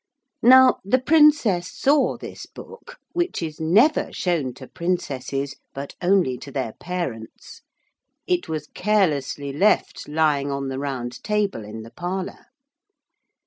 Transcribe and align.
Now 0.41 0.79
the 0.83 0.97
Princess 0.97 1.71
saw 1.71 2.17
this 2.17 2.47
book 2.47 2.97
which 3.11 3.43
is 3.43 3.59
never 3.59 4.11
shown 4.11 4.55
to 4.55 4.65
princesses, 4.65 5.57
but 5.75 5.93
only 6.01 6.39
to 6.39 6.51
their 6.51 6.73
parents 6.73 7.61
it 8.25 8.49
was 8.49 8.65
carelessly 8.73 9.53
left 9.53 10.07
lying 10.07 10.49
on 10.49 10.69
the 10.69 10.79
round 10.79 11.23
table 11.23 11.63
in 11.63 11.83
the 11.83 11.91
parlour. 11.91 12.47